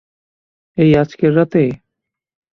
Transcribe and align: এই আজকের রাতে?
এই 0.77 0.91
আজকের 0.95 1.31
রাতে? 1.37 1.63